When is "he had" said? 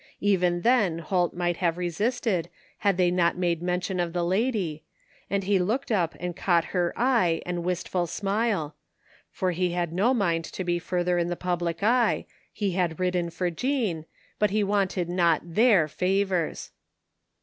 9.51-9.93, 12.59-12.99